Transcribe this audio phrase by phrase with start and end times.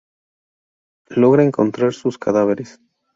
[1.11, 2.79] Logra encontrar sus cadáveres.